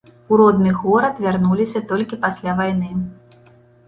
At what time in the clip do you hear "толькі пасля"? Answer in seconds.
1.91-2.55